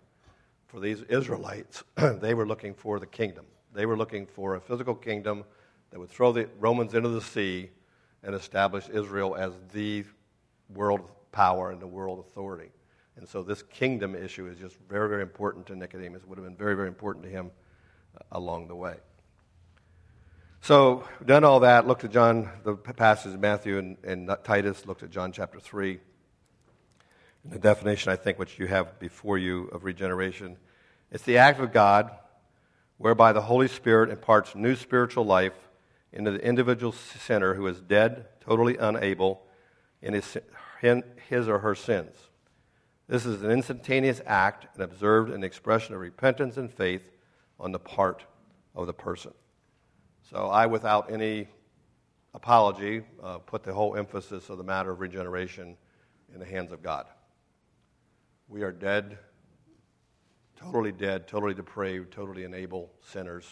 [0.68, 3.46] For these Israelites, they were looking for the kingdom.
[3.74, 5.44] They were looking for a physical kingdom
[5.92, 7.70] that would throw the Romans into the sea
[8.24, 10.04] and establish Israel as the
[10.74, 12.70] world power and the world authority.
[13.18, 16.24] And so this kingdom issue is just very, very important to Nicodemus.
[16.24, 17.52] It would have been very, very important to him
[18.16, 18.96] uh, along the way.
[20.64, 25.04] So, done all that, looked at John, the passages of Matthew and, and Titus, looked
[25.04, 26.00] at John chapter 3.
[27.44, 30.56] And the definition, I think, which you have before you of regeneration
[31.12, 32.12] it's the act of God
[32.98, 35.68] whereby the Holy Spirit imparts new spiritual life
[36.14, 39.44] into the individual sinner who is dead, totally unable
[40.02, 40.38] in his,
[41.28, 42.16] his or her sins.
[43.10, 47.04] This is an instantaneous act and observed an expression of repentance and faith
[47.60, 48.24] on the part
[48.74, 49.34] of the person.
[50.34, 51.48] So I, without any
[52.34, 55.78] apology, uh, put the whole emphasis of the matter of regeneration
[56.34, 57.06] in the hands of God.
[58.48, 59.20] We are dead,
[60.56, 63.46] totally dead, totally depraved, totally unable sinners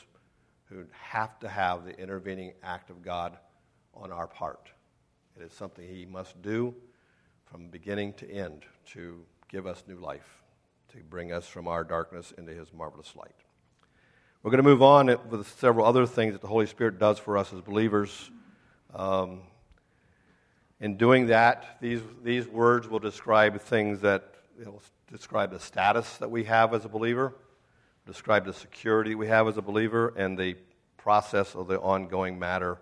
[0.70, 3.38] who have to have the intervening act of God
[3.94, 4.72] on our part.
[5.40, 6.74] It is something He must do
[7.46, 10.42] from beginning to end to give us new life,
[10.94, 13.36] to bring us from our darkness into His marvelous light.
[14.44, 17.38] We're going to move on with several other things that the Holy Spirit does for
[17.38, 18.32] us as believers.
[18.92, 19.42] Um,
[20.80, 26.32] in doing that, these, these words will describe things that will describe the status that
[26.32, 27.36] we have as a believer,
[28.08, 30.56] describe the security we have as a believer, and the
[30.98, 32.80] process of the ongoing matter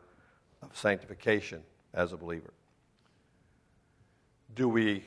[0.62, 1.62] of sanctification
[1.94, 2.54] as a believer.
[4.56, 5.04] Do we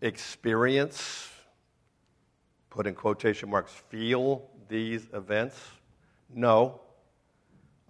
[0.00, 1.30] experience,
[2.70, 5.60] put in quotation marks, feel these events?
[6.32, 6.80] No.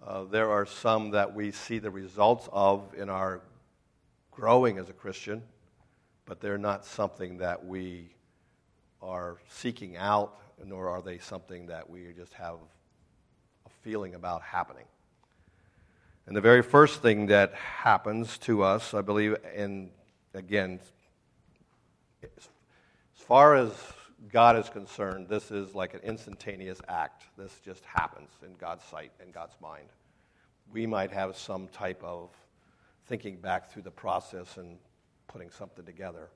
[0.05, 3.41] Uh, there are some that we see the results of in our
[4.31, 5.41] growing as a Christian,
[6.25, 8.09] but they're not something that we
[9.01, 12.55] are seeking out, nor are they something that we just have
[13.65, 14.85] a feeling about happening.
[16.27, 19.89] And the very first thing that happens to us, I believe, and
[20.33, 20.79] again,
[22.21, 22.49] as
[23.15, 23.71] far as
[24.31, 27.23] God is concerned, this is like an instantaneous act.
[27.37, 29.89] This just happens in God's sight and God's mind.
[30.73, 32.31] We might have some type of
[33.05, 34.77] thinking back through the process and
[35.27, 36.29] putting something together.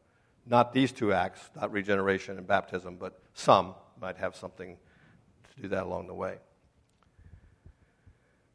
[0.46, 4.78] Not these two acts, not regeneration and baptism, but some might have something
[5.56, 6.38] to do that along the way.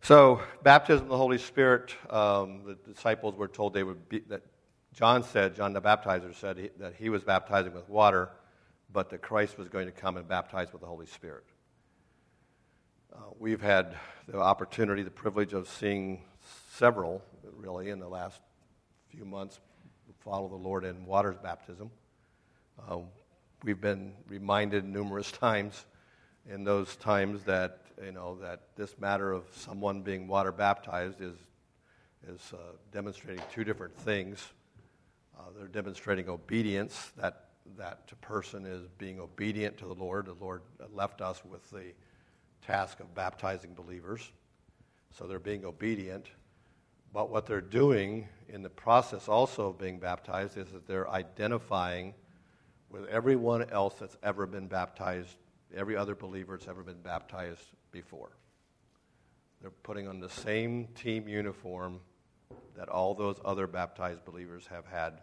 [0.02, 4.42] So, baptism of the Holy Spirit, um, the disciples were told they would be, that
[4.94, 8.30] John said, John the baptizer said he, that he was baptizing with water,
[8.92, 11.44] but that Christ was going to come and baptize with the Holy Spirit.
[13.12, 13.96] Uh, we've had
[14.28, 16.22] the opportunity, the privilege of seeing
[16.74, 17.22] several,
[17.56, 18.40] really, in the last
[19.08, 19.60] few months
[20.26, 21.88] follow the Lord in water's baptism.
[22.88, 22.98] Uh,
[23.62, 25.86] we've been reminded numerous times
[26.50, 31.36] in those times that you know that this matter of someone being water baptized is
[32.28, 32.56] is uh,
[32.92, 34.44] demonstrating two different things.
[35.38, 37.45] Uh, they're demonstrating obedience that
[37.76, 40.26] that person is being obedient to the Lord.
[40.26, 41.92] The Lord left us with the
[42.66, 44.32] task of baptizing believers,
[45.10, 46.26] so they're being obedient.
[47.12, 52.14] But what they're doing in the process also of being baptized is that they're identifying
[52.90, 55.36] with everyone else that's ever been baptized,
[55.74, 58.30] every other believer that's ever been baptized before.
[59.60, 62.00] They're putting on the same team uniform
[62.76, 65.20] that all those other baptized believers have had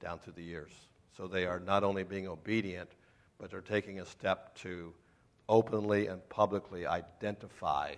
[0.00, 0.72] down through the years.
[1.16, 2.90] So they are not only being obedient,
[3.38, 4.92] but they're taking a step to
[5.48, 7.94] openly and publicly identify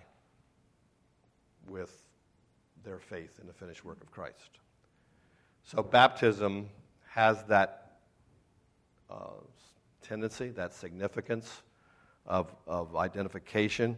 [1.67, 2.05] with
[2.85, 4.59] their faith in the finished work of Christ.
[5.65, 6.69] So baptism
[7.09, 7.99] has that
[9.11, 9.43] uh,
[10.03, 11.63] tendency, that significance
[12.27, 13.97] of, of identification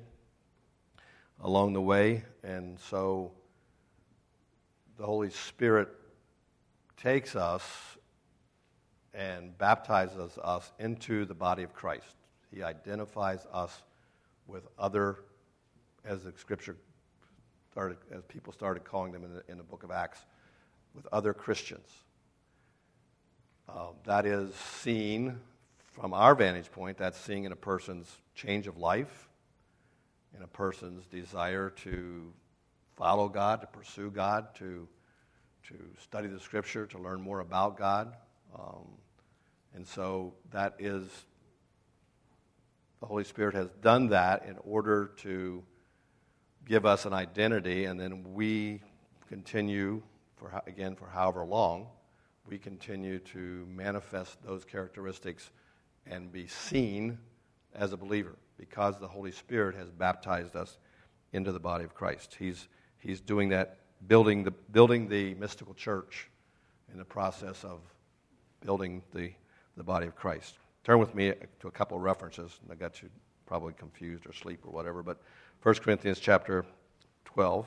[1.42, 2.24] along the way.
[2.42, 3.32] And so
[4.96, 5.88] the Holy Spirit
[6.96, 7.62] takes us
[9.14, 12.14] and baptizes us into the body of Christ.
[12.54, 13.82] He identifies us
[14.46, 15.18] with other,
[16.04, 16.76] as the scripture
[17.70, 20.20] started, as people started calling them in the, in the book of Acts,
[20.94, 21.88] with other Christians.
[23.68, 25.38] Uh, that is seen
[25.92, 29.28] from our vantage point, that's seeing in a person's change of life,
[30.36, 32.32] in a person's desire to
[32.96, 34.88] follow God, to pursue God, to,
[35.68, 38.14] to study the Scripture, to learn more about God.
[38.54, 38.88] Um,
[39.74, 41.04] and so that is,
[43.00, 45.62] the Holy Spirit has done that in order to
[46.66, 48.80] give us an identity, and then we
[49.28, 50.02] continue,
[50.36, 51.86] for, again, for however long,
[52.46, 55.50] we continue to manifest those characteristics
[56.06, 57.18] and be seen
[57.74, 60.76] as a believer because the Holy Spirit has baptized us
[61.32, 62.36] into the body of Christ.
[62.38, 66.28] He's, he's doing that, building the, building the mystical church
[66.92, 67.80] in the process of
[68.60, 69.32] building the,
[69.76, 70.54] the body of Christ.
[70.84, 72.58] Turn with me to a couple of references.
[72.70, 73.08] I got you
[73.46, 75.18] probably confused or sleep or whatever, but
[75.62, 76.64] 1 Corinthians chapter
[77.26, 77.66] 12.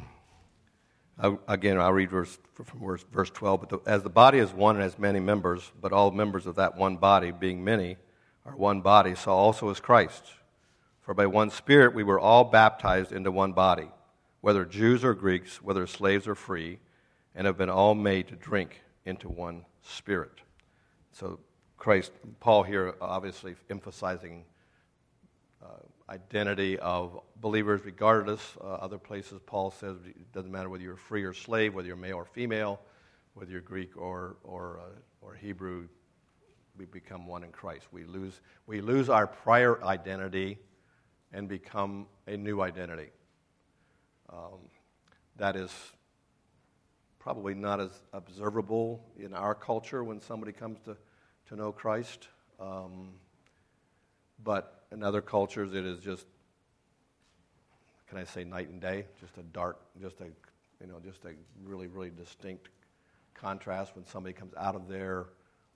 [1.47, 3.60] Again, I'll read verse, from verse, verse 12.
[3.60, 6.56] But the, as the body is one and has many members, but all members of
[6.56, 7.97] that one body, being many,
[8.45, 10.23] are one body, so also is Christ.
[11.01, 13.89] For by one Spirit we were all baptized into one body,
[14.41, 16.79] whether Jews or Greeks, whether slaves or free,
[17.35, 20.41] and have been all made to drink into one Spirit.
[21.11, 21.39] So,
[21.77, 24.45] Christ, Paul here obviously emphasizing
[25.63, 25.67] uh,
[26.09, 28.41] identity of believers regardless.
[28.61, 31.95] Uh, other places, Paul says it doesn't matter whether you're free or slave, whether you're
[31.95, 32.79] male or female,
[33.33, 35.87] whether you're Greek or, or, uh, or Hebrew,
[36.78, 37.86] we become one in Christ.
[37.91, 40.57] We lose, we lose our prior identity
[41.34, 43.09] and become a new identity.
[44.30, 44.59] Um,
[45.38, 45.72] that is
[47.19, 50.97] probably not as observable in our culture when somebody comes to,
[51.47, 52.28] to know Christ.
[52.59, 53.09] Um,
[54.43, 56.26] but in other cultures, it is just,
[58.09, 59.05] can I say night and day?
[59.19, 60.26] Just a dark, just a,
[60.82, 62.69] you know, just a really, really distinct
[63.36, 65.28] contrast when somebody comes out of their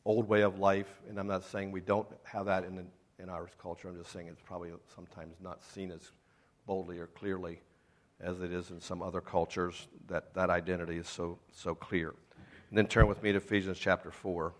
[0.05, 1.01] old way of life.
[1.09, 2.85] And I'm not saying we don't have that in,
[3.19, 3.89] in our culture.
[3.89, 6.11] I'm just saying it's probably sometimes not seen as
[6.65, 7.59] boldly or clearly
[8.21, 12.13] as it is in some other cultures that that identity is so, so clear.
[12.69, 14.53] And then turn with me to Ephesians chapter 4.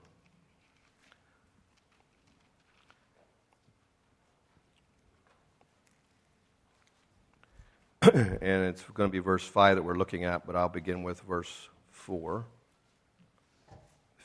[8.13, 11.21] and it's going to be verse 5 that we're looking at, but I'll begin with
[11.21, 12.45] verse 4.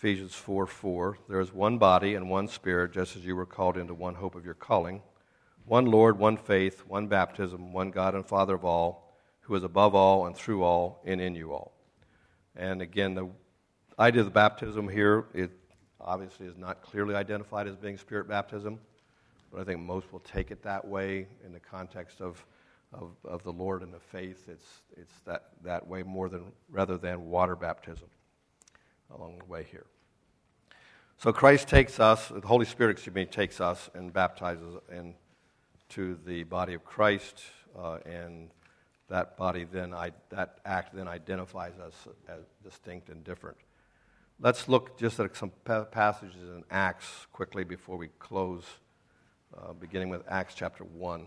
[0.01, 1.19] Ephesians 4 4.
[1.29, 4.35] There is one body and one spirit, just as you were called into one hope
[4.35, 5.03] of your calling.
[5.67, 9.95] One Lord, one faith, one baptism, one God and Father of all, who is above
[9.95, 11.75] all and through all and in you all.
[12.57, 13.29] And again, the
[13.99, 15.51] idea of the baptism here, it
[16.01, 18.81] obviously is not clearly identified as being spirit baptism,
[19.53, 22.43] but I think most will take it that way in the context of
[22.95, 24.49] of, of the Lord and the faith.
[24.49, 28.09] It's, it's that, that way more than rather than water baptism
[29.15, 29.87] along the way here.
[31.19, 36.45] So Christ takes us, the Holy Spirit, excuse me, takes us and baptizes into the
[36.45, 37.43] body of Christ,
[37.79, 38.51] uh, and
[39.09, 43.59] that body then, I, that act then identifies us as distinct and different.
[44.39, 45.53] Let's look just at some
[45.91, 48.65] passages in Acts quickly before we close,
[49.55, 51.27] uh, beginning with Acts chapter 1.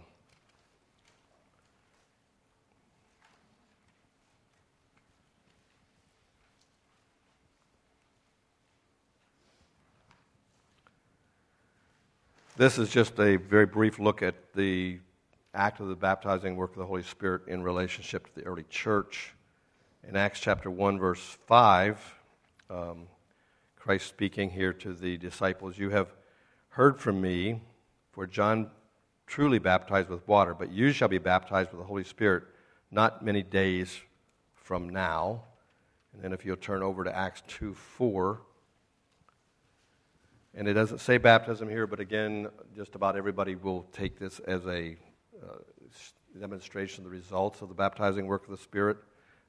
[12.55, 14.99] This is just a very brief look at the
[15.55, 19.33] act of the baptizing work of the Holy Spirit in relationship to the early church.
[20.07, 22.19] In Acts chapter 1, verse 5,
[22.69, 23.07] um,
[23.75, 26.13] Christ speaking here to the disciples, You have
[26.69, 27.59] heard from me,
[28.11, 28.69] for John
[29.25, 32.43] truly baptized with water, but you shall be baptized with the Holy Spirit
[32.91, 33.99] not many days
[34.53, 35.41] from now.
[36.13, 38.41] And then if you'll turn over to Acts 2 4.
[40.55, 44.65] And it doesn't say baptism here, but again, just about everybody will take this as
[44.67, 44.95] a
[45.41, 45.55] uh,
[46.39, 48.97] demonstration of the results of the baptizing work of the Spirit.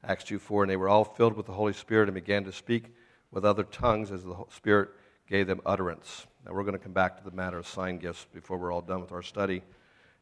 [0.02, 2.52] Acts 2 4, and they were all filled with the Holy Spirit and began to
[2.52, 2.94] speak
[3.30, 4.90] with other tongues as the Spirit
[5.28, 6.26] gave them utterance.
[6.44, 8.82] Now, we're going to come back to the matter of sign gifts before we're all
[8.82, 9.62] done with our study.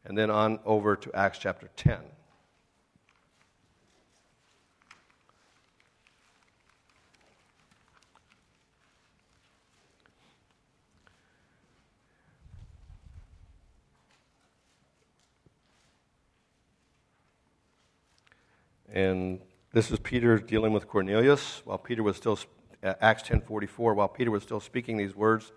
[0.04, 1.98] And then on over to Acts chapter 10.
[18.92, 19.40] And
[19.72, 21.62] this is Peter dealing with Cornelius.
[21.64, 22.38] While Peter was still,
[22.82, 25.50] Acts 10.44, while Peter was still speaking these words,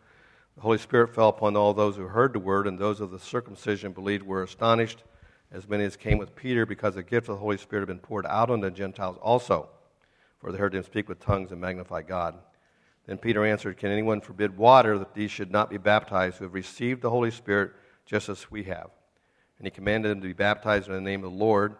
[0.56, 3.20] the Holy Spirit fell upon all those who heard the word, and those of the
[3.20, 5.04] circumcision believed were astonished,
[5.52, 8.00] as many as came with Peter, because the gift of the Holy Spirit had been
[8.00, 9.68] poured out on the Gentiles also,
[10.40, 12.36] for they heard him speak with tongues and magnify God.
[13.06, 16.54] Then Peter answered, Can anyone forbid water that these should not be baptized who have
[16.54, 17.74] received the Holy Spirit
[18.06, 18.92] just as we have?
[19.58, 21.76] And he commanded them to be baptized in the name of the Lord.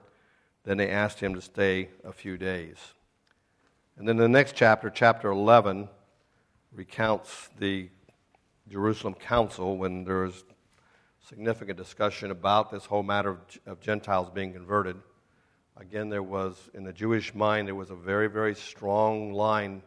[0.66, 2.78] Then they asked him to stay a few days.
[3.98, 5.88] And then the next chapter, chapter 11,
[6.74, 7.90] recounts the
[8.68, 10.44] Jerusalem Council when there was
[11.30, 14.98] significant discussion about this whole matter of, of Gentiles being converted.
[15.78, 19.84] Again, there was, in the Jewish mind, there was a very, very strong line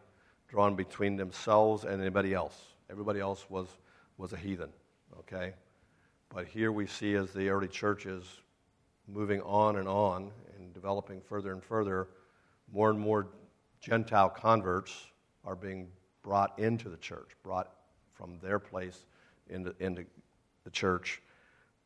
[0.47, 2.57] drawn between themselves and anybody else.
[2.89, 3.67] Everybody else was,
[4.17, 4.69] was a heathen.
[5.19, 5.53] okay?
[6.29, 8.23] But here we see as the early churches
[9.07, 10.31] moving on and on
[10.79, 12.07] developing further and further,
[12.71, 13.27] more and more
[13.81, 15.07] Gentile converts
[15.43, 15.87] are being
[16.23, 17.71] brought into the church, brought
[18.13, 19.05] from their place
[19.49, 20.05] into, into
[20.63, 21.21] the church.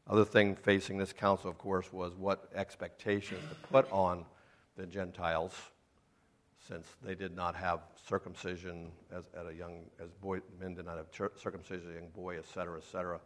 [0.08, 4.26] Other thing facing this council, of course, was what expectations to put on
[4.76, 5.54] the Gentiles,
[6.68, 10.98] since they did not have circumcision as at a young as boy men did not
[10.98, 13.20] have circumcision as a young boy, et cetera, et cetera.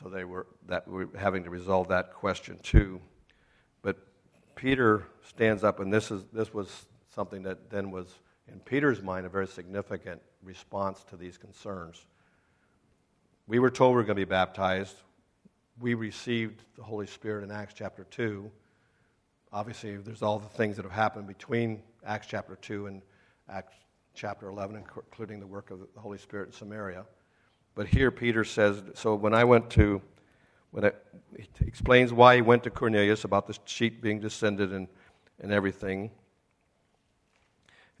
[0.00, 3.00] So they were that we were having to resolve that question too.
[4.54, 8.06] Peter stands up, and this is this was something that then was
[8.48, 12.06] in Peter's mind a very significant response to these concerns.
[13.46, 14.96] We were told we were going to be baptized.
[15.80, 18.50] We received the Holy Spirit in Acts chapter 2.
[19.52, 23.02] Obviously, there's all the things that have happened between Acts chapter 2 and
[23.48, 23.74] Acts
[24.14, 27.04] chapter 11, including the work of the Holy Spirit in Samaria.
[27.74, 30.00] But here Peter says, so when I went to,
[30.72, 30.92] when I,
[31.36, 34.88] he explains why he went to Cornelius about the sheep being descended and,
[35.40, 36.10] and everything,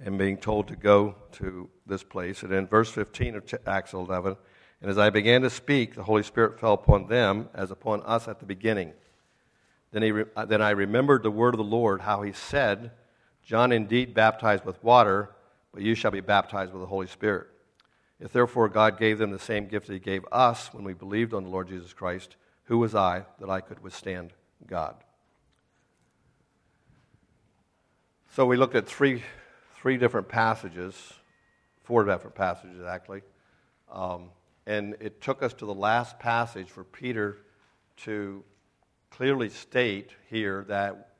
[0.00, 2.42] and being told to go to this place.
[2.42, 4.36] And in verse 15 of Acts 11,
[4.80, 8.26] and as I began to speak, the Holy Spirit fell upon them as upon us
[8.26, 8.92] at the beginning.
[9.92, 12.90] Then, he, uh, then I remembered the word of the Lord, how he said,
[13.44, 15.30] John indeed baptized with water,
[15.72, 17.48] but you shall be baptized with the Holy Spirit.
[18.18, 21.34] If therefore God gave them the same gift that He gave us when we believed
[21.34, 24.32] on the Lord Jesus Christ, who was I that I could withstand
[24.66, 24.96] God?
[28.30, 29.22] So we looked at three,
[29.76, 30.94] three different passages,
[31.82, 33.22] four different passages actually,
[33.90, 34.30] um,
[34.66, 37.38] and it took us to the last passage for Peter
[37.98, 38.42] to
[39.10, 41.10] clearly state here that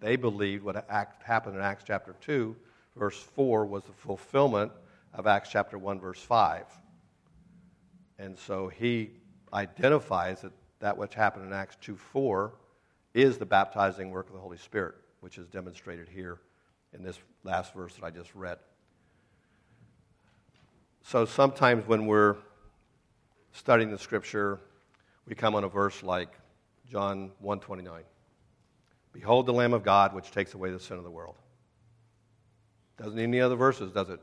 [0.00, 0.86] they believed what
[1.24, 2.54] happened in Acts chapter 2,
[2.96, 4.70] verse 4, was the fulfillment
[5.12, 6.66] of Acts chapter 1, verse 5.
[8.18, 9.10] And so he
[9.52, 10.52] identifies that
[10.84, 12.52] that which happened in Acts 2 4
[13.14, 16.40] is the baptizing work of the Holy Spirit, which is demonstrated here
[16.92, 18.58] in this last verse that I just read.
[21.00, 22.36] So sometimes when we're
[23.52, 24.60] studying the scripture,
[25.24, 26.38] we come on a verse like
[26.86, 28.02] John 129.
[29.14, 31.36] Behold the Lamb of God which takes away the sin of the world.
[32.98, 34.20] Doesn't need any other verses, does it?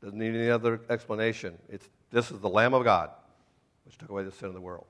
[0.00, 1.58] Doesn't need any other explanation.
[1.68, 3.10] It's, this is the Lamb of God,
[3.84, 4.86] which took away the sin of the world.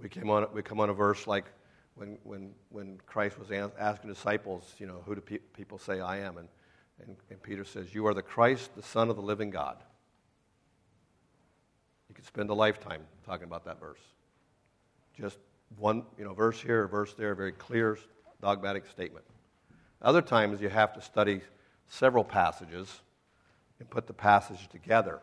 [0.00, 1.46] We, came on, we come on a verse like
[1.94, 6.18] when, when, when Christ was asking disciples, you know, who do pe- people say I
[6.18, 6.36] am?
[6.36, 6.48] And,
[7.02, 9.78] and, and Peter says, You are the Christ, the Son of the living God.
[12.08, 14.00] You could spend a lifetime talking about that verse.
[15.18, 15.38] Just
[15.78, 17.98] one, you know, verse here, verse there, very clear
[18.40, 19.24] dogmatic statement.
[20.02, 21.40] Other times you have to study
[21.88, 23.00] several passages
[23.78, 25.20] and put the passage together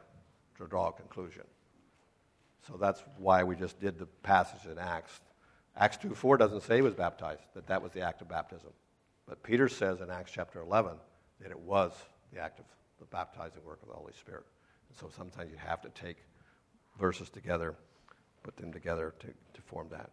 [0.58, 1.44] to draw a conclusion.
[2.68, 5.20] So that's why we just did the passage in Acts.
[5.76, 8.70] Acts 2 4 doesn't say he was baptized, that that was the act of baptism.
[9.28, 10.94] But Peter says in Acts chapter 11
[11.42, 11.92] that it was
[12.34, 12.66] the act of
[13.00, 14.46] the baptizing work of the Holy Spirit.
[14.90, 16.18] And so sometimes you have to take
[17.00, 17.76] verses together,
[18.44, 20.12] put them together to, to form that.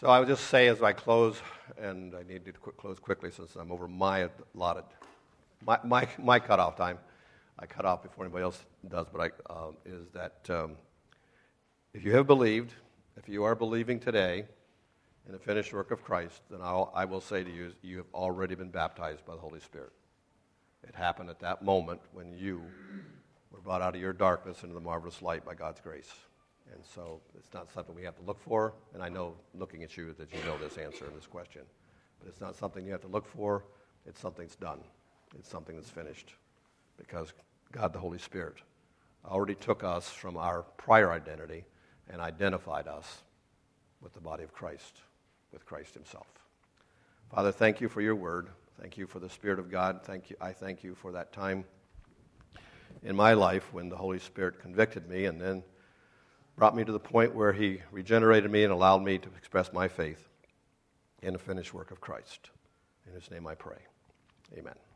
[0.00, 1.40] So I would just say as I close,
[1.76, 4.84] and I need to close quickly since I'm over my allotted
[5.64, 6.98] my, my, my cutoff time,
[7.58, 10.76] I cut off before anybody else does, but I, um, is that um,
[11.92, 12.72] if you have believed,
[13.16, 14.44] if you are believing today
[15.26, 18.06] in the finished work of Christ, then I'll, I will say to you, you have
[18.14, 19.90] already been baptized by the Holy Spirit.
[20.86, 22.62] It happened at that moment when you
[23.50, 26.12] were brought out of your darkness into the marvelous light by God's grace.
[26.72, 28.74] And so it's not something we have to look for.
[28.94, 31.62] And I know, looking at you, that you know this answer to this question.
[32.20, 33.64] But it's not something you have to look for.
[34.06, 34.80] It's something that's done.
[35.36, 36.34] It's something that's finished
[36.96, 37.32] because
[37.72, 38.56] God the Holy Spirit
[39.24, 41.64] already took us from our prior identity
[42.08, 43.22] and identified us
[44.00, 45.00] with the body of Christ,
[45.52, 46.26] with Christ Himself.
[47.30, 48.48] Father, thank you for your word.
[48.80, 50.02] Thank you for the Spirit of God.
[50.02, 50.36] Thank you.
[50.40, 51.64] I thank you for that time
[53.02, 55.62] in my life when the Holy Spirit convicted me and then
[56.56, 59.88] brought me to the point where He regenerated me and allowed me to express my
[59.88, 60.28] faith
[61.22, 62.50] in the finished work of Christ.
[63.06, 63.78] In His name I pray.
[64.56, 64.87] Amen.